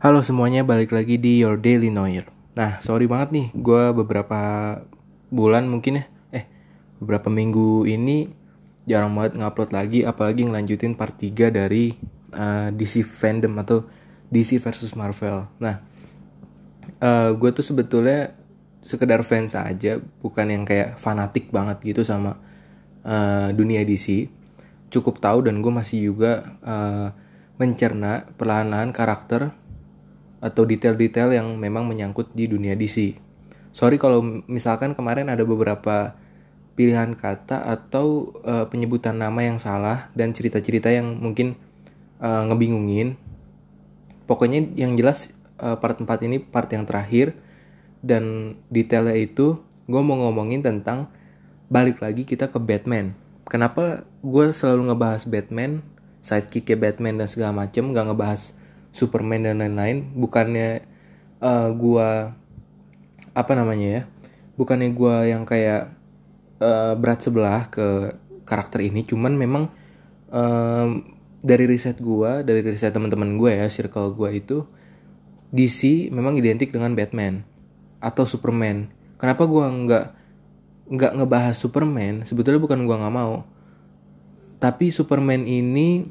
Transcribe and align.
Halo 0.00 0.24
semuanya, 0.24 0.64
balik 0.64 0.96
lagi 0.96 1.20
di 1.20 1.44
Your 1.44 1.60
Daily 1.60 1.92
Noir. 1.92 2.24
Nah, 2.56 2.80
sorry 2.80 3.04
banget 3.04 3.36
nih, 3.36 3.46
gue 3.52 3.92
beberapa 3.92 4.40
bulan 5.28 5.68
mungkin 5.68 6.00
ya, 6.00 6.04
eh, 6.32 6.48
beberapa 6.96 7.28
minggu 7.28 7.84
ini 7.84 8.24
jarang 8.88 9.12
banget 9.12 9.36
ngupload 9.36 9.76
lagi, 9.76 10.00
apalagi 10.08 10.48
ngelanjutin 10.48 10.96
part 10.96 11.20
3 11.20 11.52
dari 11.52 11.92
uh, 12.32 12.72
DC 12.72 13.04
fandom 13.04 13.52
atau 13.60 13.84
DC 14.32 14.56
versus 14.64 14.96
Marvel. 14.96 15.44
Nah, 15.60 15.84
uh, 17.04 17.36
gue 17.36 17.50
tuh 17.52 17.60
sebetulnya 17.60 18.32
sekedar 18.80 19.20
fans 19.20 19.52
aja, 19.52 20.00
bukan 20.24 20.48
yang 20.48 20.64
kayak 20.64 20.96
fanatik 20.96 21.52
banget 21.52 21.76
gitu 21.84 22.08
sama 22.08 22.40
uh, 23.04 23.52
dunia 23.52 23.84
DC. 23.84 24.32
Cukup 24.88 25.20
tahu 25.20 25.44
dan 25.44 25.60
gue 25.60 25.68
masih 25.68 26.08
juga 26.08 26.56
uh, 26.64 27.12
mencerna 27.60 28.24
perlahan-lahan 28.40 28.96
karakter 28.96 29.60
atau 30.40 30.64
detail-detail 30.64 31.36
yang 31.36 31.56
memang 31.60 31.84
menyangkut 31.84 32.32
di 32.32 32.48
dunia 32.48 32.72
DC. 32.74 33.16
Sorry 33.70 34.00
kalau 34.00 34.42
misalkan 34.48 34.96
kemarin 34.96 35.30
ada 35.30 35.46
beberapa 35.46 36.16
pilihan 36.74 37.12
kata 37.12 37.60
atau 37.60 38.32
uh, 38.42 38.66
penyebutan 38.66 39.20
nama 39.20 39.44
yang 39.44 39.60
salah 39.60 40.08
dan 40.16 40.32
cerita-cerita 40.32 40.88
yang 40.88 41.20
mungkin 41.20 41.54
uh, 42.18 42.48
ngebingungin. 42.48 43.20
Pokoknya 44.24 44.64
yang 44.74 44.96
jelas 44.96 45.30
uh, 45.60 45.76
part 45.76 46.00
4 46.00 46.08
ini 46.26 46.40
part 46.40 46.72
yang 46.72 46.88
terakhir 46.88 47.36
dan 48.00 48.56
detailnya 48.72 49.14
itu 49.14 49.60
gue 49.90 50.00
mau 50.00 50.16
ngomongin 50.16 50.64
tentang 50.64 51.12
balik 51.68 52.00
lagi 52.00 52.24
kita 52.24 52.48
ke 52.48 52.56
Batman. 52.56 53.12
Kenapa 53.44 54.06
gue 54.22 54.54
selalu 54.54 54.90
ngebahas 54.94 55.22
Batman, 55.26 55.82
sidekicknya 56.22 56.78
Batman 56.78 57.18
dan 57.18 57.28
segala 57.28 57.52
macem, 57.66 57.90
gak 57.90 58.06
ngebahas 58.08 58.54
Superman 58.90 59.46
dan 59.46 59.62
lain-lain 59.62 60.10
bukannya 60.14 60.84
uh, 61.40 61.70
gua 61.74 62.34
apa 63.30 63.52
namanya 63.54 63.88
ya 63.88 64.02
bukannya 64.58 64.90
gua 64.92 65.24
yang 65.24 65.46
kayak 65.46 65.94
uh, 66.58 66.94
berat 66.98 67.20
sebelah 67.22 67.70
ke 67.70 68.14
karakter 68.44 68.82
ini 68.82 69.06
cuman 69.06 69.38
memang 69.38 69.70
um, 70.30 71.06
dari 71.40 71.64
riset 71.64 71.96
gua 72.02 72.42
dari 72.42 72.60
riset 72.60 72.92
teman-teman 72.92 73.40
gue 73.40 73.52
ya 73.56 73.66
circle 73.72 74.12
gua 74.12 74.34
itu 74.34 74.66
DC 75.50 76.10
memang 76.14 76.38
identik 76.38 76.70
dengan 76.70 76.94
Batman 76.94 77.42
atau 77.98 78.22
Superman. 78.22 78.86
Kenapa 79.18 79.44
gua 79.50 79.66
nggak 79.66 80.06
nggak 80.90 81.12
ngebahas 81.18 81.56
Superman? 81.58 82.22
Sebetulnya 82.22 82.62
bukan 82.62 82.86
gua 82.86 83.02
nggak 83.02 83.14
mau. 83.14 83.42
Tapi 84.62 84.94
Superman 84.94 85.44
ini 85.50 86.06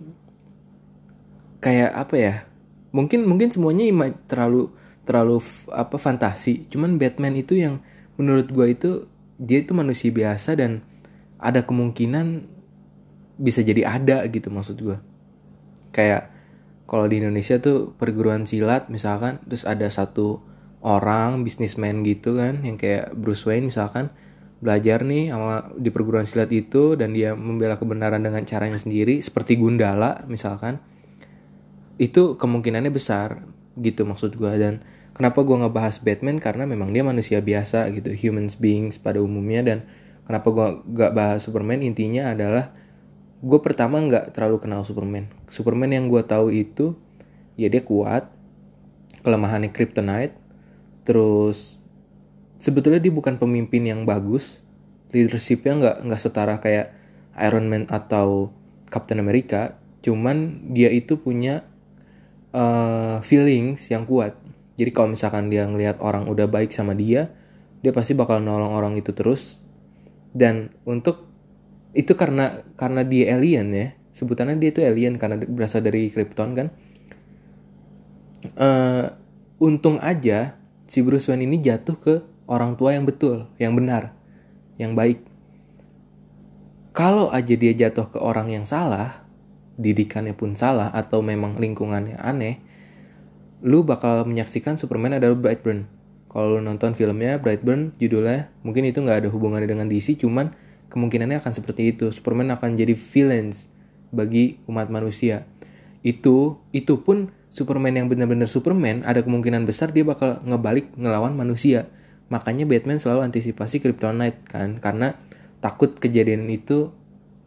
kayak 1.63 1.91
apa 1.91 2.15
ya 2.15 2.35
mungkin 2.91 3.25
mungkin 3.25 3.53
semuanya 3.53 4.13
terlalu 4.25 4.73
terlalu 5.05 5.41
apa 5.73 5.97
fantasi. 5.97 6.69
Cuman 6.69 7.01
Batman 7.01 7.33
itu 7.37 7.57
yang 7.57 7.81
menurut 8.19 8.51
gue 8.51 8.67
itu 8.69 8.89
dia 9.39 9.63
itu 9.63 9.71
manusia 9.71 10.11
biasa 10.11 10.59
dan 10.59 10.83
ada 11.39 11.63
kemungkinan 11.63 12.45
bisa 13.39 13.63
jadi 13.63 13.87
ada 13.87 14.27
gitu 14.27 14.51
maksud 14.51 14.75
gue 14.83 14.99
kayak 15.95 16.27
kalau 16.83 17.07
di 17.07 17.23
Indonesia 17.23 17.55
tuh 17.63 17.95
perguruan 17.95 18.43
silat 18.43 18.91
misalkan 18.91 19.39
terus 19.47 19.63
ada 19.63 19.87
satu 19.87 20.43
orang 20.83 21.47
bisnismen 21.47 22.03
gitu 22.03 22.35
kan 22.35 22.59
yang 22.67 22.75
kayak 22.75 23.15
Bruce 23.15 23.47
Wayne 23.47 23.71
misalkan 23.71 24.11
belajar 24.59 25.07
nih 25.07 25.31
sama 25.31 25.71
di 25.79 25.87
perguruan 25.87 26.27
silat 26.27 26.51
itu 26.51 26.99
dan 26.99 27.15
dia 27.15 27.31
membela 27.31 27.79
kebenaran 27.79 28.19
dengan 28.19 28.43
caranya 28.43 28.75
sendiri 28.75 29.23
seperti 29.23 29.55
Gundala 29.55 30.27
misalkan 30.27 30.83
itu 31.99 32.39
kemungkinannya 32.39 32.89
besar 32.89 33.43
gitu 33.75 34.07
maksud 34.07 34.39
gue 34.39 34.53
dan 34.55 34.79
kenapa 35.19 35.43
gue 35.43 35.59
ngebahas 35.59 35.99
Batman? 35.99 36.39
Karena 36.39 36.63
memang 36.63 36.95
dia 36.95 37.03
manusia 37.03 37.43
biasa 37.43 37.91
gitu. 37.91 38.15
Humans 38.15 38.55
beings 38.55 38.95
pada 38.95 39.19
umumnya. 39.19 39.59
Dan 39.67 39.77
kenapa 40.23 40.47
gue 40.47 40.67
gak 40.95 41.11
bahas 41.11 41.43
Superman? 41.43 41.83
Intinya 41.83 42.31
adalah 42.31 42.71
gue 43.43 43.59
pertama 43.59 43.99
nggak 43.99 44.31
terlalu 44.31 44.63
kenal 44.63 44.87
Superman. 44.87 45.27
Superman 45.51 45.91
yang 45.91 46.07
gue 46.07 46.23
tahu 46.23 46.55
itu 46.55 46.95
ya 47.59 47.67
dia 47.67 47.83
kuat 47.83 48.31
kelemahannya 49.19 49.75
kryptonite 49.75 50.31
terus 51.03 51.83
sebetulnya 52.55 53.03
dia 53.03 53.11
bukan 53.11 53.35
pemimpin 53.35 53.83
yang 53.83 54.07
bagus. 54.07 54.63
Leadershipnya 55.11 55.73
nggak 55.75 55.97
nggak 56.07 56.21
setara 56.21 56.63
kayak 56.63 56.95
Iron 57.39 57.67
Man 57.67 57.87
atau 57.91 58.55
Captain 58.87 59.19
America. 59.19 59.79
Cuman 59.99 60.67
dia 60.75 60.91
itu 60.91 61.19
punya 61.19 61.67
uh, 62.53 63.21
feelings 63.25 63.89
yang 63.89 64.05
kuat. 64.05 64.37
Jadi 64.79 64.89
kalau 64.95 65.11
misalkan 65.11 65.51
dia 65.51 65.67
ngelihat 65.67 65.99
orang 65.99 66.25
udah 66.29 66.47
baik 66.47 66.71
sama 66.71 66.95
dia, 66.95 67.33
dia 67.83 67.91
pasti 67.91 68.15
bakal 68.15 68.39
nolong 68.39 68.71
orang 68.71 68.93
itu 68.95 69.11
terus. 69.11 69.67
Dan 70.31 70.71
untuk 70.85 71.27
itu 71.91 72.13
karena 72.13 72.63
karena 72.77 73.01
dia 73.03 73.35
alien 73.35 73.67
ya, 73.73 73.87
sebutannya 74.13 74.55
dia 74.61 74.69
itu 74.71 74.79
alien 74.85 75.19
karena 75.19 75.41
berasal 75.41 75.83
dari 75.83 76.07
Krypton 76.13 76.49
kan. 76.55 76.67
Uh, 78.55 79.11
untung 79.59 79.99
aja 79.99 80.55
si 80.87 81.03
Bruce 81.03 81.27
Wayne 81.27 81.43
ini 81.43 81.59
jatuh 81.59 81.97
ke 81.99 82.15
orang 82.47 82.79
tua 82.79 82.95
yang 82.95 83.03
betul, 83.03 83.51
yang 83.59 83.75
benar, 83.75 84.15
yang 84.79 84.95
baik. 84.95 85.27
Kalau 86.95 87.29
aja 87.29 87.53
dia 87.53 87.75
jatuh 87.75 88.09
ke 88.09 88.19
orang 88.19 88.49
yang 88.49 88.65
salah, 88.65 89.28
didikannya 89.79 90.35
pun 90.35 90.59
salah 90.59 90.91
atau 90.91 91.23
memang 91.23 91.55
lingkungannya 91.55 92.19
aneh, 92.19 92.59
lu 93.63 93.87
bakal 93.87 94.27
menyaksikan 94.27 94.75
Superman 94.75 95.15
adalah 95.15 95.39
Brightburn. 95.39 95.87
Kalau 96.29 96.59
lu 96.59 96.61
nonton 96.61 96.93
filmnya 96.93 97.39
Brightburn, 97.39 97.95
judulnya 97.97 98.51
mungkin 98.61 98.85
itu 98.85 98.99
nggak 98.99 99.25
ada 99.25 99.29
hubungannya 99.31 99.65
dengan 99.65 99.87
DC, 99.87 100.19
cuman 100.19 100.51
kemungkinannya 100.91 101.39
akan 101.39 101.53
seperti 101.55 101.95
itu. 101.95 102.11
Superman 102.11 102.51
akan 102.53 102.75
jadi 102.75 102.93
villains 102.93 103.71
bagi 104.11 104.59
umat 104.67 104.91
manusia. 104.91 105.47
Itu 106.03 106.61
itu 106.75 107.01
pun 107.01 107.33
Superman 107.49 107.97
yang 107.97 108.07
benar-benar 108.11 108.45
Superman 108.45 109.01
ada 109.07 109.25
kemungkinan 109.25 109.65
besar 109.65 109.89
dia 109.89 110.05
bakal 110.05 110.37
ngebalik 110.45 110.93
ngelawan 110.93 111.33
manusia. 111.33 111.89
Makanya 112.29 112.69
Batman 112.69 113.01
selalu 113.01 113.25
antisipasi 113.25 113.81
Kryptonite 113.81 114.45
kan 114.45 114.77
karena 114.77 115.17
takut 115.65 115.97
kejadian 115.97 116.45
itu 116.45 116.93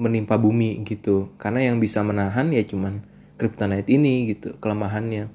menimpa 0.01 0.41
bumi 0.41 0.81
gitu 0.85 1.33
karena 1.37 1.73
yang 1.73 1.79
bisa 1.79 2.01
menahan 2.01 2.49
ya 2.51 2.65
cuman 2.65 3.05
kryptonite 3.37 3.89
ini 3.93 4.33
gitu 4.35 4.57
kelemahannya 4.59 5.29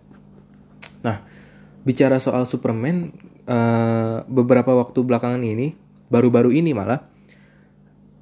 nah 1.05 1.23
bicara 1.85 2.17
soal 2.17 2.43
Superman 2.43 3.15
uh, 3.47 4.27
beberapa 4.27 4.75
waktu 4.75 5.03
belakangan 5.05 5.41
ini 5.41 5.77
baru-baru 6.11 6.51
ini 6.51 6.75
malah 6.75 7.05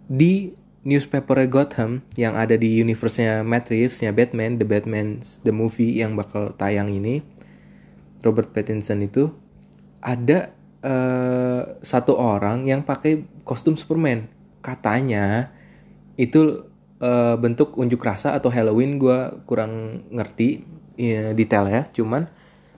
di 0.05 0.53
newspaper 0.85 1.41
Gotham 1.49 2.05
yang 2.13 2.37
ada 2.37 2.53
di 2.53 2.77
universe-nya 2.77 3.41
Matt 3.41 3.73
Reeves-nya 3.73 4.13
Batman, 4.13 4.61
The 4.61 4.67
Batman, 4.69 5.25
The 5.41 5.49
Movie 5.49 5.97
yang 5.97 6.13
bakal 6.13 6.53
tayang 6.53 6.93
ini, 6.93 7.25
Robert 8.21 8.53
Pattinson 8.53 9.01
itu 9.01 9.33
ada 10.05 10.53
uh, 10.85 11.81
satu 11.81 12.13
orang 12.13 12.69
yang 12.69 12.85
pakai 12.85 13.25
kostum 13.41 13.73
Superman. 13.73 14.29
Katanya 14.61 15.49
itu 16.15 16.67
uh, 17.03 17.35
bentuk 17.39 17.75
unjuk 17.75 18.03
rasa 18.03 18.35
atau 18.35 18.51
Halloween 18.51 18.97
gue 18.99 19.43
kurang 19.47 20.05
ngerti 20.11 20.63
ya, 20.95 21.35
detail 21.35 21.67
ya. 21.67 21.81
Cuman 21.91 22.27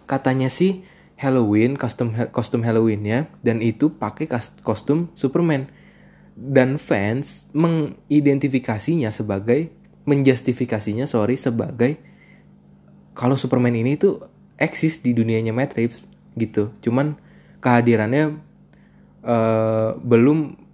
katanya 0.09 0.49
sih 0.49 0.85
Halloween 1.17 1.77
kostum 1.77 2.13
kostum 2.29 2.61
Halloweennya 2.61 3.29
dan 3.41 3.61
itu 3.61 3.93
pakai 3.93 4.29
kostum 4.61 5.09
Superman. 5.17 5.69
Dan 6.37 6.77
fans 6.77 7.49
mengidentifikasinya 7.57 9.09
sebagai 9.09 9.73
menjustifikasinya 10.05 11.09
sorry 11.09 11.33
sebagai 11.33 11.97
kalau 13.17 13.33
Superman 13.33 13.73
ini 13.73 13.97
tuh 13.97 14.29
eksis 14.61 15.01
di 15.01 15.17
dunianya 15.17 15.49
Reeves 15.73 16.05
gitu. 16.37 16.69
Cuman 16.85 17.17
kehadirannya 17.57 18.37
uh, 19.25 19.97
belum 19.97 20.66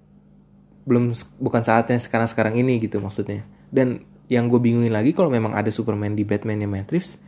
belum 0.84 1.16
bukan 1.40 1.62
saatnya 1.64 2.00
sekarang 2.00 2.28
sekarang 2.28 2.54
ini 2.60 2.80
gitu 2.84 3.00
maksudnya. 3.00 3.48
Dan 3.72 4.04
yang 4.28 4.48
gue 4.48 4.60
bingungin 4.60 4.92
lagi 4.92 5.12
kalau 5.12 5.28
memang 5.28 5.56
ada 5.56 5.70
Superman 5.70 6.16
di 6.16 6.24
Batman-nya 6.24 6.68
Matt 6.68 6.92
Reeves 6.92 7.20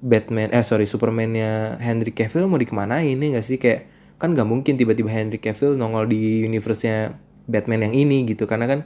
Batman 0.00 0.48
eh 0.48 0.64
sorry 0.64 0.88
Superman-nya 0.88 1.76
Henry 1.76 2.16
Cavill 2.16 2.48
mau 2.48 2.56
dikemana 2.56 3.04
ini 3.04 3.36
gak 3.36 3.44
sih? 3.44 3.60
Kayak 3.60 3.92
kan 4.16 4.32
gak 4.32 4.48
mungkin 4.48 4.80
tiba-tiba 4.80 5.12
Henry 5.12 5.36
Cavill 5.36 5.76
nongol 5.76 6.08
di 6.08 6.44
universe-nya 6.48 7.20
Batman 7.44 7.88
yang 7.88 7.94
ini 8.08 8.24
gitu 8.24 8.48
karena 8.48 8.64
kan 8.64 8.80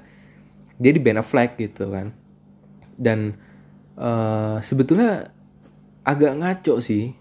dia 0.75 0.91
di 0.91 0.99
Ben 0.99 1.14
Affleck 1.14 1.55
gitu 1.55 1.87
kan. 1.94 2.11
Dan 2.99 3.38
uh, 3.94 4.58
sebetulnya 4.58 5.31
agak 6.02 6.35
ngaco 6.35 6.82
sih 6.82 7.14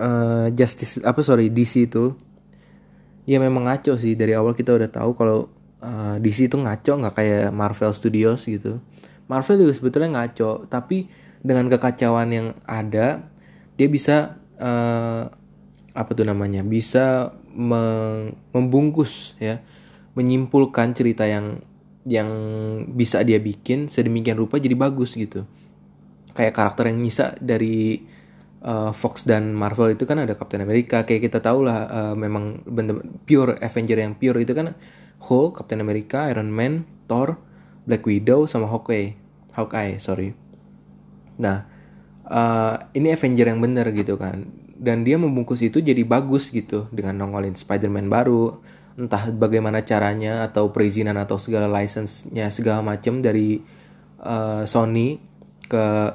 uh, 0.00 0.48
Justice 0.56 1.04
apa 1.04 1.20
sorry 1.20 1.52
DC 1.52 1.92
itu. 1.92 2.16
Ya 3.28 3.36
memang 3.36 3.68
ngaco 3.68 4.00
sih 4.00 4.16
dari 4.16 4.32
awal 4.32 4.56
kita 4.56 4.72
udah 4.72 4.88
tahu 4.88 5.12
kalau 5.12 5.52
eh, 5.84 6.16
DC 6.24 6.48
itu 6.48 6.56
ngaco 6.56 6.92
nggak 7.04 7.14
kayak 7.14 7.48
Marvel 7.52 7.92
Studios 7.92 8.48
gitu. 8.48 8.80
Marvel 9.28 9.68
juga 9.68 9.72
sebetulnya 9.76 10.20
ngaco 10.20 10.64
tapi 10.68 11.08
dengan 11.44 11.68
kekacauan 11.68 12.32
yang 12.32 12.48
ada 12.64 13.28
dia 13.76 13.88
bisa 13.90 14.40
uh, 14.56 15.28
apa 15.94 16.10
tuh 16.16 16.24
namanya 16.24 16.64
bisa 16.64 17.36
membungkus 18.50 19.36
ya. 19.36 19.60
Menyimpulkan 20.14 20.94
cerita 20.94 21.26
yang 21.26 21.58
yang 22.06 22.30
bisa 22.92 23.24
dia 23.24 23.40
bikin 23.40 23.90
sedemikian 23.90 24.38
rupa 24.38 24.62
jadi 24.62 24.76
bagus 24.78 25.16
gitu. 25.18 25.44
Kayak 26.36 26.54
karakter 26.54 26.90
yang 26.92 27.02
nyisa 27.02 27.34
dari 27.42 28.04
uh, 28.64 28.90
Fox 28.90 29.28
dan 29.28 29.52
Marvel 29.52 29.94
itu 29.94 30.08
kan 30.08 30.18
ada 30.18 30.34
Captain 30.34 30.64
America 30.64 31.04
kayak 31.04 31.30
kita 31.30 31.38
tahu 31.44 31.68
lah 31.68 31.86
uh, 31.86 32.14
memang 32.16 32.64
bener 32.66 33.04
pure 33.28 33.60
Avenger 33.60 34.00
yang 34.00 34.16
pure 34.16 34.40
itu 34.40 34.56
kan 34.56 34.74
Hulk, 35.24 35.56
Captain 35.56 35.80
America, 35.80 36.28
Iron 36.28 36.52
Man, 36.52 36.84
Thor, 37.08 37.40
Black 37.88 38.04
Widow 38.04 38.44
sama 38.44 38.68
Hawkeye, 38.68 39.16
Hawkeye 39.56 39.96
sorry. 40.00 40.36
Nah 41.38 41.68
uh, 42.28 42.90
ini 42.96 43.12
Avenger 43.12 43.46
yang 43.52 43.60
bener 43.60 43.88
gitu 43.92 44.16
kan 44.16 44.48
dan 44.74 45.06
dia 45.06 45.16
membungkus 45.16 45.62
itu 45.62 45.78
jadi 45.78 46.02
bagus 46.02 46.50
gitu 46.50 46.90
dengan 46.90 47.22
nongolin 47.22 47.54
Spider-Man 47.54 48.10
baru 48.10 48.58
entah 48.94 49.30
bagaimana 49.34 49.82
caranya 49.82 50.46
atau 50.46 50.70
perizinan 50.70 51.18
atau 51.18 51.38
segala 51.38 51.66
license-nya 51.66 52.46
segala 52.50 52.82
macam 52.82 53.22
dari 53.22 53.58
uh, 54.22 54.62
Sony 54.66 55.18
ke 55.66 56.14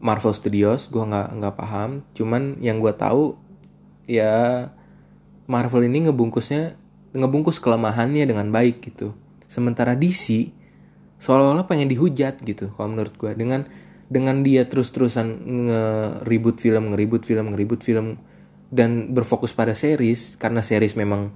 Marvel 0.00 0.32
Studios 0.32 0.88
gue 0.88 1.04
nggak 1.04 1.28
nggak 1.36 1.54
paham. 1.54 2.02
Cuman 2.16 2.56
yang 2.64 2.80
gue 2.80 2.92
tahu 2.96 3.36
ya 4.08 4.68
Marvel 5.46 5.86
ini 5.86 6.08
ngebungkusnya 6.08 6.74
ngebungkus 7.12 7.60
kelemahannya 7.60 8.24
dengan 8.24 8.48
baik 8.48 8.80
gitu. 8.90 9.12
Sementara 9.46 9.94
DC 9.94 10.50
seolah-olah 11.20 11.68
pengen 11.68 11.92
dihujat 11.92 12.40
gitu 12.40 12.72
kalau 12.74 12.96
menurut 12.96 13.12
gue 13.20 13.36
dengan 13.36 13.68
dengan 14.10 14.42
dia 14.42 14.66
terus-terusan 14.66 15.26
nge-reboot 15.68 16.58
film, 16.58 16.90
nge-reboot 16.90 17.22
film, 17.22 17.52
nge-reboot 17.52 17.82
film 17.84 18.18
dan 18.72 19.12
berfokus 19.14 19.52
pada 19.52 19.76
series 19.76 20.34
karena 20.40 20.64
series 20.64 20.96
memang 20.96 21.30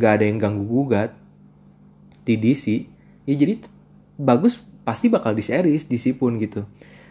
gak 0.00 0.20
ada 0.20 0.24
yang 0.24 0.40
ganggu 0.40 0.64
gugat 0.64 1.12
di 2.24 2.36
DC 2.36 2.88
ya 3.28 3.34
jadi 3.36 3.60
bagus 4.16 4.60
pasti 4.84 5.12
bakal 5.12 5.36
di 5.36 5.44
series 5.44 5.84
DC 5.84 6.16
pun 6.16 6.40
gitu 6.40 6.64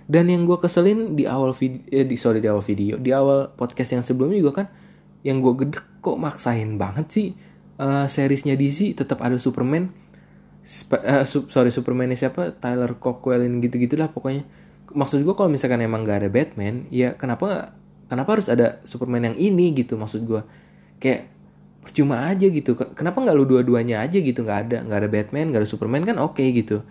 dan 0.08 0.32
yang 0.32 0.48
gue 0.48 0.58
keselin 0.58 1.20
di 1.20 1.28
awal 1.28 1.52
video 1.52 1.84
eh, 1.92 2.08
di 2.08 2.16
sorry 2.16 2.40
di 2.40 2.48
awal 2.48 2.64
video 2.64 2.96
di 2.96 3.12
awal 3.12 3.52
podcast 3.54 4.00
yang 4.00 4.04
sebelumnya 4.04 4.40
juga 4.40 4.64
kan 4.64 4.68
yang 5.28 5.44
gue 5.44 5.54
gede 5.68 5.80
kok 6.00 6.16
maksain 6.16 6.80
banget 6.80 7.08
sih 7.12 7.28
uh, 7.78 8.08
seriesnya 8.08 8.56
DC 8.56 8.96
tetap 8.96 9.20
ada 9.20 9.36
Superman 9.36 9.92
Sp 10.68 11.00
uh, 11.00 11.24
sorry 11.24 11.72
Superman 11.72 12.12
siapa? 12.12 12.52
Tyler 12.60 13.00
Cockwellin 13.00 13.64
gitu 13.64 13.80
gitulah 13.80 14.12
pokoknya. 14.12 14.44
Maksud 14.92 15.24
gue 15.24 15.32
kalau 15.32 15.48
misalkan 15.48 15.80
emang 15.80 16.04
gak 16.04 16.28
ada 16.28 16.30
Batman 16.32 16.92
ya 16.92 17.16
kenapa 17.16 17.76
kenapa 18.12 18.36
harus 18.36 18.52
ada 18.52 18.84
Superman 18.84 19.32
yang 19.32 19.36
ini 19.40 19.72
gitu 19.76 19.96
maksud 19.96 20.28
gue 20.28 20.44
kayak 21.00 21.32
percuma 21.88 22.28
aja 22.28 22.52
gitu. 22.52 22.76
Kenapa 22.76 23.24
nggak 23.24 23.36
lu 23.40 23.48
dua-duanya 23.48 24.04
aja 24.04 24.20
gitu? 24.20 24.44
Nggak 24.44 24.60
ada 24.68 24.78
nggak 24.84 25.00
ada 25.00 25.10
Batman 25.12 25.46
nggak 25.56 25.62
ada 25.64 25.70
Superman 25.70 26.04
kan 26.04 26.20
oke 26.20 26.36
okay, 26.36 26.52
gitu. 26.52 26.84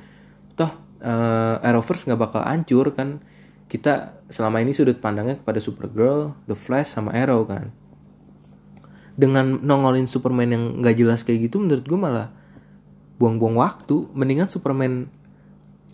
Toh 0.57 0.73
uh, 1.03 1.61
Arrowverse 1.67 2.09
nggak 2.09 2.21
bakal 2.21 2.43
hancur 2.45 2.93
kan? 2.93 3.21
Kita 3.67 4.23
selama 4.31 4.63
ini 4.63 4.71
sudut 4.71 5.03
pandangnya 5.03 5.39
kepada 5.41 5.59
Supergirl, 5.59 6.39
The 6.47 6.55
Flash 6.55 6.95
sama 6.95 7.13
Arrow 7.17 7.43
kan? 7.49 7.75
Dengan 9.17 9.59
nongolin 9.65 10.07
Superman 10.07 10.53
yang 10.53 10.65
nggak 10.85 10.97
jelas 10.97 11.25
kayak 11.25 11.51
gitu 11.51 11.59
menurut 11.59 11.83
gue 11.83 11.99
malah 11.99 12.31
buang-buang 13.17 13.57
waktu. 13.59 14.07
Mendingan 14.13 14.47
Superman 14.53 15.09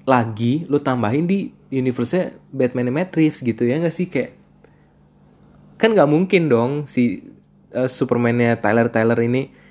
lagi 0.02 0.66
lu 0.66 0.82
tambahin 0.82 1.30
di 1.30 1.54
universe 1.70 2.34
Batman 2.50 2.90
Matt 2.90 3.14
Reeves 3.14 3.40
gitu 3.40 3.64
ya 3.64 3.78
nggak 3.78 3.94
sih? 3.94 4.10
Kayak 4.10 4.36
kan 5.78 5.94
nggak 5.94 6.10
mungkin 6.10 6.46
dong 6.46 6.86
si 6.86 7.32
uh, 7.74 7.90
Supermannya 7.90 8.58
Tyler 8.60 8.86
Tyler 8.92 9.18
ini 9.22 9.61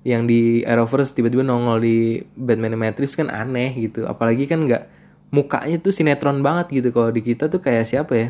yang 0.00 0.24
di 0.24 0.64
Arrowverse 0.64 1.12
tiba-tiba 1.12 1.44
nongol 1.44 1.84
di 1.84 1.96
Batman 2.32 2.76
Reeves 2.76 3.16
kan 3.16 3.28
aneh 3.28 3.76
gitu. 3.76 4.08
Apalagi 4.08 4.48
kan 4.48 4.64
nggak 4.64 4.88
mukanya 5.30 5.76
tuh 5.78 5.92
sinetron 5.92 6.40
banget 6.40 6.72
gitu. 6.80 6.88
Kalau 6.90 7.12
di 7.12 7.20
kita 7.20 7.52
tuh 7.52 7.60
kayak 7.60 7.84
siapa 7.84 8.12
ya? 8.16 8.28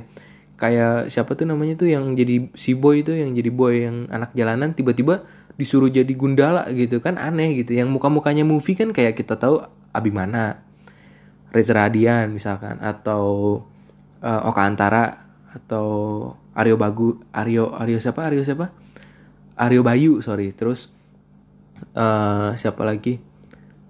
Kayak 0.58 1.08
siapa 1.08 1.32
tuh 1.38 1.48
namanya 1.48 1.78
tuh 1.78 1.88
yang 1.88 2.12
jadi 2.18 2.50
si 2.58 2.76
boy 2.76 3.06
itu 3.06 3.14
yang 3.16 3.32
jadi 3.32 3.50
boy 3.54 3.74
yang 3.86 3.96
anak 4.10 4.34
jalanan 4.36 4.74
tiba-tiba 4.76 5.24
disuruh 5.56 5.88
jadi 5.88 6.10
gundala 6.12 6.66
gitu 6.74 6.98
kan 6.98 7.16
aneh 7.16 7.62
gitu. 7.62 7.78
Yang 7.78 7.94
muka-mukanya 7.94 8.42
movie 8.42 8.74
kan 8.74 8.90
kayak 8.90 9.14
kita 9.14 9.38
tahu 9.38 9.62
Abimana 9.90 10.62
Reza 11.50 11.74
Radian 11.74 12.30
misalkan 12.30 12.78
atau 12.78 13.58
uh, 14.22 14.40
Oka 14.46 14.62
Antara 14.62 15.26
atau 15.50 15.86
Aryo 16.54 16.74
Bagu 16.78 17.22
Aryo 17.30 17.74
Aryo 17.74 18.02
siapa? 18.02 18.26
Aryo 18.26 18.42
siapa? 18.42 18.74
Aryo 19.54 19.86
Bayu 19.86 20.18
sorry. 20.20 20.50
Terus 20.50 20.92
uh, 21.94 22.54
siapa 22.54 22.82
lagi? 22.86 23.20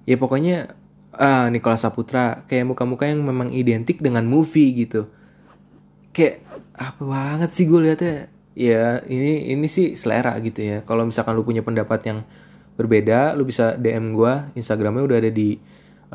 Ya 0.09 0.17
pokoknya 0.17 0.75
uh, 1.17 1.47
Nikola 1.53 1.77
Saputra. 1.77 2.45
Kayak 2.47 2.75
muka-muka 2.75 3.07
yang 3.07 3.23
memang 3.23 3.53
identik 3.53 4.01
dengan 4.01 4.27
movie 4.27 4.73
gitu. 4.75 5.11
Kayak 6.11 6.43
apa 6.75 7.03
banget 7.05 7.51
sih 7.53 7.69
gue 7.69 7.81
liatnya? 7.81 8.33
Ya 8.59 9.01
ini 9.07 9.53
ini 9.55 9.67
sih 9.71 9.95
selera 9.95 10.35
gitu 10.43 10.61
ya. 10.61 10.77
Kalau 10.83 11.07
misalkan 11.07 11.37
lu 11.39 11.47
punya 11.47 11.63
pendapat 11.63 12.03
yang 12.07 12.27
berbeda 12.81 13.37
lu 13.37 13.45
bisa 13.45 13.77
DM 13.77 14.17
gue 14.17 14.57
Instagramnya 14.57 15.05
udah 15.05 15.19
ada 15.21 15.29
di 15.29 15.61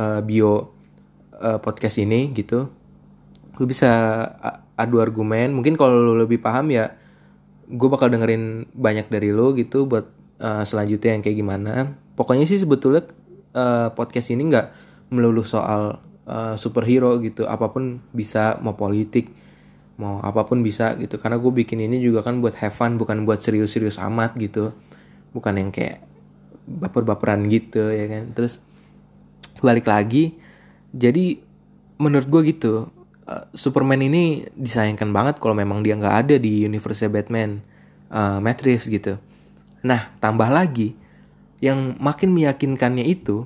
uh, 0.01 0.19
bio 0.25 0.73
uh, 1.37 1.59
podcast 1.61 2.01
ini 2.01 2.33
gitu. 2.33 2.67
Gue 3.55 3.65
bisa 3.69 3.91
adu 4.75 4.99
argumen. 4.99 5.55
Mungkin 5.55 5.79
kalau 5.79 5.95
lo 5.95 6.13
lebih 6.19 6.43
paham 6.43 6.73
ya 6.73 6.91
gue 7.65 7.89
bakal 7.89 8.13
dengerin 8.13 8.69
banyak 8.77 9.09
dari 9.09 9.33
lo 9.33 9.55
gitu 9.57 9.89
buat 9.89 10.05
uh, 10.39 10.63
selanjutnya 10.63 11.17
yang 11.17 11.23
kayak 11.23 11.37
gimana. 11.37 11.73
Pokoknya 12.15 12.47
sih 12.47 12.59
sebetulnya 12.59 13.05
uh, 13.55 13.91
podcast 13.91 14.31
ini 14.31 14.47
nggak 14.47 14.67
melulu 15.11 15.43
soal 15.43 15.99
uh, 16.27 16.55
superhero 16.55 17.19
gitu. 17.21 17.47
Apa 17.47 17.71
pun 17.71 18.01
bisa 18.15 18.59
mau 18.59 18.73
politik 18.73 19.31
mau 19.95 20.19
apa 20.19 20.43
pun 20.43 20.59
bisa 20.59 20.95
gitu. 20.99 21.19
Karena 21.19 21.39
gue 21.39 21.51
bikin 21.51 21.79
ini 21.79 22.03
juga 22.03 22.23
kan 22.23 22.43
buat 22.43 22.55
have 22.59 22.75
fun 22.75 22.99
bukan 22.99 23.23
buat 23.23 23.39
serius-serius 23.39 23.99
amat 24.03 24.35
gitu. 24.39 24.75
Bukan 25.31 25.55
yang 25.59 25.69
kayak 25.71 26.03
baper-baperan 26.65 27.47
gitu 27.47 27.91
ya 27.91 28.07
kan? 28.07 28.35
Terus 28.35 28.59
balik 29.63 29.87
lagi 29.87 30.35
jadi 30.91 31.39
menurut 31.95 32.27
gue 32.27 32.41
gitu 32.55 32.91
Superman 33.57 34.05
ini 34.05 34.45
disayangkan 34.53 35.09
banget 35.09 35.41
kalau 35.41 35.57
memang 35.57 35.81
dia 35.81 35.97
nggak 35.97 36.17
ada 36.27 36.35
di 36.37 36.69
universe 36.69 37.09
Batman 37.09 37.57
uh, 38.13 38.37
Matt 38.37 38.61
Reeves 38.61 38.85
gitu 38.85 39.17
nah 39.85 40.09
tambah 40.17 40.49
lagi 40.49 40.97
yang 41.61 41.93
makin 42.01 42.33
meyakinkannya 42.33 43.05
itu 43.05 43.45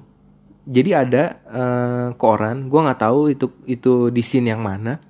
jadi 0.63 1.03
ada 1.03 1.24
uh, 1.51 2.08
koran 2.15 2.72
gue 2.72 2.79
nggak 2.79 3.01
tahu 3.03 3.36
itu 3.36 3.51
itu 3.67 4.08
di 4.08 4.24
scene 4.24 4.55
yang 4.55 4.63
mana 4.63 5.03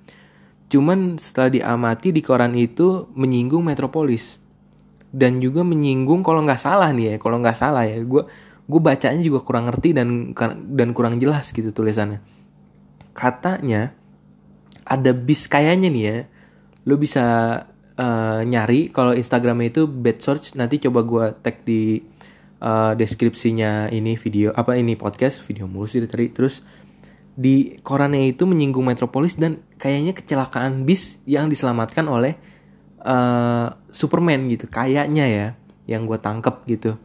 cuman 0.70 1.18
setelah 1.18 1.50
diamati 1.50 2.14
di 2.14 2.22
koran 2.22 2.54
itu 2.54 3.10
menyinggung 3.12 3.66
Metropolis. 3.66 4.38
Dan 5.10 5.42
juga 5.42 5.66
menyinggung 5.66 6.22
kalau 6.22 6.46
nggak 6.46 6.62
salah 6.62 6.94
nih 6.94 7.04
ya 7.10 7.14
kalau 7.18 7.42
nggak 7.42 7.58
salah 7.58 7.82
ya 7.82 7.98
gue 7.98 8.22
gue 8.70 8.80
bacanya 8.80 9.18
juga 9.18 9.42
kurang 9.42 9.66
ngerti 9.66 9.90
dan 9.90 10.30
dan 10.70 10.94
kurang 10.94 11.18
jelas 11.18 11.50
gitu 11.50 11.74
tulisannya. 11.74 12.22
Katanya 13.10 13.90
ada 14.86 15.10
bis 15.10 15.50
kayaknya 15.50 15.90
nih 15.90 16.04
ya 16.06 16.16
lo 16.86 16.94
bisa 16.94 17.26
uh, 18.00 18.40
nyari. 18.42 18.88
Kalau 18.88 19.12
Instagramnya 19.12 19.68
itu 19.68 19.82
bed 19.84 20.24
search 20.24 20.56
nanti 20.56 20.80
coba 20.80 21.04
gue 21.04 21.26
tag 21.44 21.60
di 21.68 22.00
uh, 22.64 22.96
deskripsinya 22.96 23.92
ini 23.92 24.16
video 24.16 24.56
apa 24.56 24.80
ini 24.80 24.96
podcast 24.96 25.44
video 25.44 25.68
mulu 25.68 25.84
sih 25.84 26.00
tadi. 26.08 26.32
Terus 26.32 26.64
di 27.36 27.78
korannya 27.84 28.32
itu 28.32 28.48
menyinggung 28.48 28.84
Metropolis 28.88 29.36
dan 29.36 29.60
kayaknya 29.76 30.16
kecelakaan 30.16 30.88
bis 30.88 31.20
yang 31.28 31.46
diselamatkan 31.52 32.08
oleh 32.08 32.40
uh, 33.04 33.70
Superman 33.92 34.48
gitu 34.48 34.66
kayaknya 34.66 35.24
ya 35.28 35.46
yang 35.84 36.08
gue 36.08 36.16
tangkep 36.16 36.56
gitu. 36.66 36.96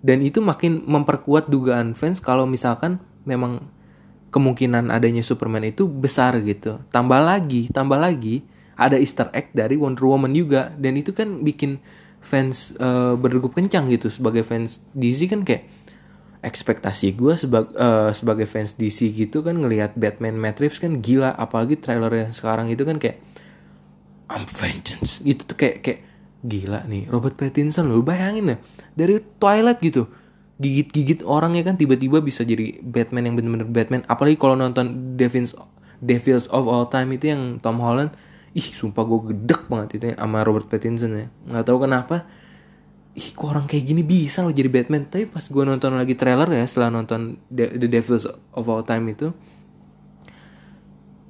Dan 0.00 0.24
itu 0.24 0.40
makin 0.40 0.80
memperkuat 0.88 1.52
dugaan 1.52 1.92
fans 1.92 2.24
kalau 2.24 2.48
misalkan 2.48 3.04
memang 3.28 3.68
kemungkinan 4.32 4.88
adanya 4.88 5.20
Superman 5.20 5.68
itu 5.68 5.84
besar 5.84 6.40
gitu. 6.40 6.80
Tambah 6.88 7.20
lagi, 7.20 7.68
tambah 7.68 8.00
lagi 8.00 8.40
ada 8.80 8.96
Easter 8.96 9.28
egg 9.36 9.52
dari 9.52 9.76
Wonder 9.76 10.08
Woman 10.08 10.32
juga. 10.32 10.72
Dan 10.72 10.96
itu 10.96 11.12
kan 11.12 11.44
bikin 11.44 11.76
fans 12.24 12.72
uh, 12.80 13.14
berdegup 13.20 13.52
kencang 13.52 13.92
gitu. 13.92 14.08
Sebagai 14.08 14.40
fans 14.40 14.80
DC 14.96 15.28
kan 15.28 15.44
kayak 15.44 15.68
ekspektasi 16.40 17.20
gue 17.20 17.36
sebagai 17.36 17.76
uh, 17.76 18.08
sebagai 18.16 18.48
fans 18.48 18.72
DC 18.72 19.12
gitu 19.12 19.44
kan 19.44 19.60
ngelihat 19.60 19.92
Batman 20.00 20.40
Matt 20.40 20.64
Reeves 20.64 20.80
kan 20.80 21.04
gila. 21.04 21.36
Apalagi 21.36 21.76
trailer 21.76 22.10
yang 22.10 22.32
sekarang 22.32 22.72
itu 22.72 22.82
kan 22.88 22.96
kayak 22.96 23.20
I'm 24.32 24.48
vengeance. 24.48 25.20
Itu 25.20 25.44
tuh 25.44 25.60
kayak 25.60 25.84
kayak 25.84 26.00
gila 26.40 26.88
nih 26.88 27.04
Robert 27.12 27.36
Pattinson 27.36 27.92
lo 27.92 28.00
bayangin 28.00 28.56
ya 28.56 28.58
dari 28.96 29.20
Twilight 29.20 29.76
gitu 29.84 30.08
gigit-gigit 30.60 31.24
orang 31.24 31.56
ya 31.56 31.64
kan 31.64 31.80
tiba-tiba 31.80 32.20
bisa 32.20 32.44
jadi 32.44 32.76
Batman 32.84 33.32
yang 33.32 33.34
bener-bener 33.40 33.68
Batman. 33.68 34.04
Apalagi 34.04 34.36
kalau 34.36 34.60
nonton 34.60 35.16
Devils 35.16 35.56
Devils 36.04 36.52
of 36.52 36.68
All 36.68 36.84
Time 36.92 37.16
itu 37.16 37.32
yang 37.32 37.56
Tom 37.64 37.80
Holland 37.80 38.12
ih 38.50 38.66
sumpah 38.66 39.06
gue 39.06 39.20
gedek 39.34 39.70
banget 39.70 40.02
itu 40.02 40.04
ya, 40.10 40.16
sama 40.18 40.42
Robert 40.42 40.66
Pattinson 40.66 41.12
ya. 41.14 41.26
Nggak 41.46 41.64
tahu 41.70 41.78
kenapa. 41.86 42.26
Ih 43.14 43.28
kok 43.34 43.46
orang 43.46 43.66
kayak 43.66 43.84
gini 43.86 44.02
bisa 44.06 44.42
loh 44.42 44.54
jadi 44.54 44.70
Batman? 44.70 45.06
Tapi 45.06 45.26
pas 45.26 45.42
gue 45.42 45.64
nonton 45.66 45.94
lagi 45.94 46.14
trailer 46.14 46.46
ya 46.50 46.62
setelah 46.66 46.90
nonton 46.94 47.38
The, 47.50 47.78
Devils 47.90 48.26
of 48.30 48.64
All 48.70 48.86
Time 48.86 49.10
itu 49.10 49.30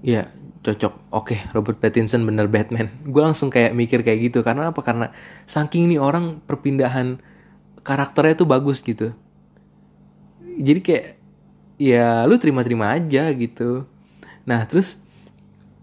ya 0.00 0.32
cocok. 0.64 1.12
Oke 1.12 1.40
Robert 1.52 1.76
Pattinson 1.80 2.24
bener 2.24 2.48
Batman. 2.48 2.88
Gue 3.12 3.20
langsung 3.24 3.48
kayak 3.48 3.72
mikir 3.72 4.00
kayak 4.04 4.32
gitu. 4.32 4.40
Karena 4.44 4.72
apa? 4.72 4.80
Karena 4.80 5.12
saking 5.44 5.88
nih 5.92 6.00
orang 6.00 6.40
perpindahan 6.44 7.20
karakternya 7.80 8.44
tuh 8.44 8.48
bagus 8.48 8.84
gitu. 8.84 9.12
Jadi 10.60 10.80
kayak 10.84 11.06
ya 11.80 12.28
lu 12.28 12.36
terima-terima 12.36 12.92
aja 12.92 13.32
gitu. 13.32 13.88
Nah 14.44 14.64
terus 14.68 15.00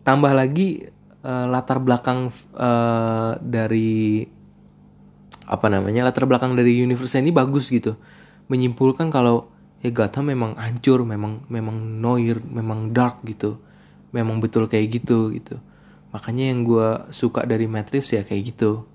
tambah 0.06 0.29
lagi 0.34 0.94
uh, 1.27 1.46
latar 1.51 1.84
belakang 1.84 2.31
uh, 2.55 3.36
dari 3.43 4.24
apa 5.48 5.67
namanya 5.67 6.07
latar 6.07 6.24
belakang 6.24 6.55
dari 6.55 6.79
universe 6.79 7.19
ini 7.19 7.36
bagus 7.36 7.67
gitu. 7.67 8.00
Menyimpulkan 8.48 9.12
kalau 9.12 9.51
ya 9.84 9.91
Gotham 9.91 10.31
memang 10.31 10.55
hancur 10.55 11.03
memang 11.03 11.43
memang 11.51 12.00
noir 12.00 12.39
memang 12.48 12.96
dark 12.96 13.27
gitu. 13.27 13.60
Memang 14.15 14.39
betul 14.39 14.72
kayak 14.72 15.03
gitu 15.03 15.36
gitu. 15.36 15.60
Makanya 16.15 16.55
yang 16.55 16.63
gue 16.63 17.12
suka 17.12 17.43
dari 17.43 17.67
Matrix 17.67 18.15
ya 18.15 18.24
kayak 18.24 18.55
gitu. 18.55 18.88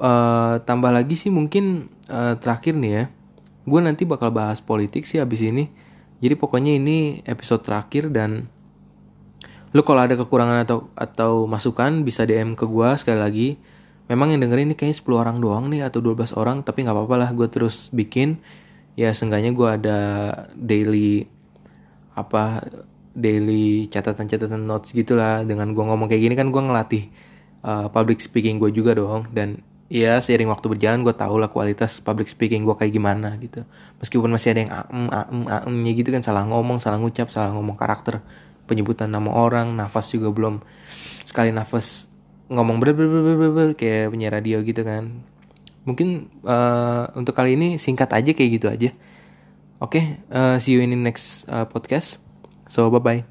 Uh, 0.00 0.60
tambah 0.64 0.88
lagi 0.92 1.16
sih 1.16 1.32
mungkin 1.32 1.88
uh, 2.12 2.36
terakhir 2.36 2.76
nih 2.76 2.92
ya. 2.92 3.04
Gue 3.64 3.80
nanti 3.80 4.04
bakal 4.04 4.32
bahas 4.32 4.60
politik 4.60 5.08
sih 5.08 5.20
abis 5.20 5.44
ini. 5.44 5.72
Jadi 6.20 6.36
pokoknya 6.36 6.76
ini 6.76 7.24
episode 7.24 7.64
terakhir 7.64 8.12
dan 8.12 8.52
lu 9.70 9.86
kalau 9.86 10.02
ada 10.02 10.18
kekurangan 10.18 10.66
atau 10.66 10.90
atau 10.98 11.46
masukan 11.46 12.02
bisa 12.02 12.26
DM 12.26 12.58
ke 12.58 12.66
gue 12.66 12.88
sekali 12.98 13.18
lagi. 13.18 13.48
Memang 14.10 14.34
yang 14.34 14.42
dengerin 14.42 14.74
ini 14.74 14.74
kayaknya 14.74 14.98
10 15.06 15.22
orang 15.22 15.36
doang 15.38 15.70
nih 15.70 15.86
atau 15.86 16.02
12 16.02 16.34
orang 16.34 16.66
tapi 16.66 16.82
nggak 16.82 16.96
apa-apa 16.98 17.14
lah 17.14 17.30
gue 17.30 17.46
terus 17.46 17.94
bikin. 17.94 18.42
Ya 18.98 19.14
seenggaknya 19.14 19.54
gue 19.54 19.68
ada 19.70 19.98
daily 20.58 21.30
apa 22.18 22.66
daily 23.14 23.86
catatan-catatan 23.86 24.66
notes 24.66 24.90
gitulah. 24.90 25.46
Dengan 25.46 25.70
gue 25.70 25.84
ngomong 25.86 26.10
kayak 26.10 26.22
gini 26.26 26.34
kan 26.34 26.50
gue 26.50 26.58
ngelatih 26.58 27.04
uh, 27.62 27.86
public 27.94 28.18
speaking 28.18 28.58
gue 28.58 28.74
juga 28.74 28.98
dong. 28.98 29.30
Dan 29.30 29.62
ya 29.86 30.18
seiring 30.18 30.50
waktu 30.50 30.66
berjalan 30.66 31.06
gue 31.06 31.14
tau 31.14 31.38
lah 31.38 31.46
kualitas 31.46 32.02
public 32.02 32.26
speaking 32.26 32.66
gue 32.66 32.74
kayak 32.74 32.90
gimana 32.90 33.38
gitu. 33.38 33.62
Meskipun 34.02 34.26
masih 34.26 34.58
ada 34.58 34.60
yang 34.66 34.72
aem 34.74 35.06
aem 35.14 35.40
aemnya 35.46 35.92
gitu 35.94 36.10
kan 36.10 36.26
salah 36.26 36.42
ngomong 36.42 36.82
salah 36.82 36.98
ngucap 36.98 37.30
salah 37.30 37.54
ngomong 37.54 37.78
karakter 37.78 38.18
penyebutan 38.70 39.10
nama 39.10 39.34
orang 39.34 39.74
nafas 39.74 40.14
juga 40.14 40.30
belum 40.30 40.62
sekali 41.26 41.50
nafas 41.50 42.06
ngomong 42.46 42.78
ber 42.78 42.94
kayak 43.74 44.14
penyiar 44.14 44.38
radio 44.38 44.62
gitu 44.62 44.86
kan. 44.86 45.26
Mungkin 45.82 46.30
uh, 46.46 47.10
untuk 47.18 47.34
kali 47.34 47.58
ini 47.58 47.82
singkat 47.82 48.14
aja 48.14 48.30
kayak 48.30 48.50
gitu 48.54 48.66
aja. 48.70 48.90
Oke 49.82 49.98
okay, 49.98 50.04
uh, 50.30 50.56
see 50.62 50.76
you 50.76 50.80
in 50.84 50.94
the 50.94 51.00
next 51.00 51.50
uh, 51.50 51.66
podcast. 51.66 52.22
So 52.70 52.86
bye 52.86 53.02
bye 53.02 53.29